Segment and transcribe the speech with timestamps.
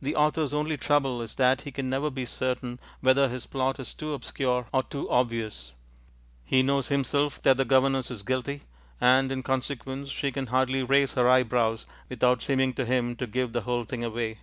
[0.00, 3.92] The author's only trouble is that he can never be certain whether his plot is
[3.92, 5.74] too obscure or too obvious.
[6.44, 8.62] He knows himself that the governess is guilty,
[9.00, 13.52] and, in consequence, she can hardly raise her eyebrows without seeming to him to give
[13.52, 14.38] the whole thing away.